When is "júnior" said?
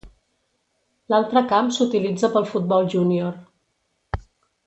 2.97-3.39